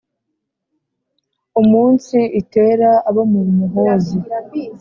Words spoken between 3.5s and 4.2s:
Muhozi,